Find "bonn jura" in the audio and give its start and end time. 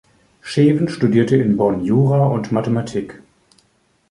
1.57-2.25